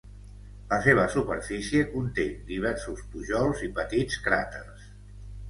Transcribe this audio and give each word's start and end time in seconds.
La 0.69 0.77
seva 0.85 1.03
superfície 1.15 1.81
conté 1.91 2.25
diversos 2.49 3.05
pujols 3.13 3.63
i 3.69 3.71
petits 3.83 4.19
cràters. 4.27 4.91